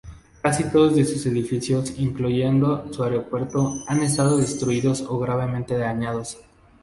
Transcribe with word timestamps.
Casi 0.41 0.63
todos 0.63 0.95
de 0.95 1.05
sus 1.05 1.27
edificios, 1.27 1.99
incluyendo 1.99 2.91
su 2.91 3.03
aeropuerto, 3.03 3.71
han 3.85 4.01
estados 4.01 4.41
destruidos 4.41 5.05
o 5.07 5.19
gravemente 5.19 5.75
dañados. 5.77 6.39